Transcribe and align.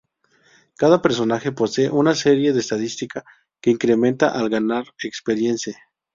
Cada 0.77 0.99
personaje 0.99 1.51
posee 1.51 1.91
una 1.91 2.15
serie 2.15 2.53
de 2.53 2.59
estadísticas 2.61 3.23
que 3.61 3.69
incrementan 3.69 4.35
al 4.35 4.49
ganar 4.49 4.85
experience. 5.03 5.75